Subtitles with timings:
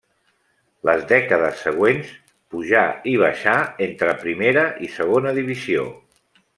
[0.89, 2.09] Les dècades següents
[2.55, 3.55] pujà i baixà
[3.91, 5.89] entre Primera i Segona divisió.